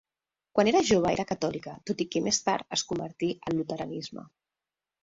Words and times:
Quan 0.59 0.69
era 0.71 0.79
jove 0.87 1.11
era 1.17 1.25
catòlica, 1.33 1.75
tot 1.91 2.01
i 2.07 2.09
que 2.15 2.25
més 2.29 2.43
tard 2.49 2.77
es 2.79 2.87
convertí 2.95 3.31
al 3.47 3.61
luteranisme. 3.61 4.27